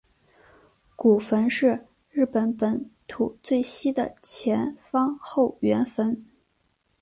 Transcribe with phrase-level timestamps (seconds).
[0.95, 6.25] 古坟是日本本土最西的前方后圆坟。